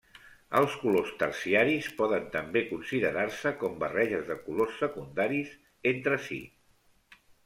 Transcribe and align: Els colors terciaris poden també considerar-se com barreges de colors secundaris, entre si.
Els 0.59 0.75
colors 0.83 1.09
terciaris 1.23 1.89
poden 1.99 2.23
també 2.35 2.63
considerar-se 2.69 3.51
com 3.63 3.75
barreges 3.83 4.23
de 4.31 4.39
colors 4.47 4.79
secundaris, 4.85 5.53
entre 5.93 6.19
si. 6.29 6.39